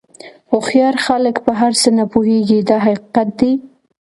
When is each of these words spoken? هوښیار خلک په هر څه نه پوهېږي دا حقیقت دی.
هوښیار 0.51 0.95
خلک 1.05 1.35
په 1.45 1.51
هر 1.59 1.71
څه 1.81 1.89
نه 1.97 2.03
پوهېږي 2.13 2.59
دا 2.69 2.77
حقیقت 2.85 3.27
دی. 3.39 3.51